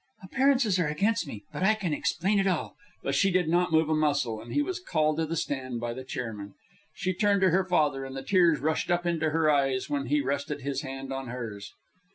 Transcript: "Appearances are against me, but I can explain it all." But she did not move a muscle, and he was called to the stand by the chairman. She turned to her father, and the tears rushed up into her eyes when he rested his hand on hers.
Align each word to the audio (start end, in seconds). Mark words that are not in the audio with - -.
"Appearances 0.23 0.79
are 0.79 0.87
against 0.87 1.27
me, 1.27 1.43
but 1.53 1.61
I 1.61 1.75
can 1.75 1.93
explain 1.93 2.39
it 2.39 2.47
all." 2.47 2.75
But 3.03 3.13
she 3.13 3.29
did 3.29 3.47
not 3.47 3.71
move 3.71 3.87
a 3.87 3.93
muscle, 3.93 4.41
and 4.41 4.51
he 4.51 4.63
was 4.63 4.79
called 4.79 5.17
to 5.17 5.27
the 5.27 5.35
stand 5.35 5.79
by 5.79 5.93
the 5.93 6.03
chairman. 6.03 6.55
She 6.95 7.13
turned 7.13 7.41
to 7.41 7.51
her 7.51 7.63
father, 7.63 8.03
and 8.03 8.17
the 8.17 8.23
tears 8.23 8.61
rushed 8.61 8.89
up 8.89 9.05
into 9.05 9.29
her 9.29 9.51
eyes 9.51 9.91
when 9.91 10.07
he 10.07 10.19
rested 10.19 10.61
his 10.61 10.81
hand 10.81 11.13
on 11.13 11.27
hers. 11.27 11.71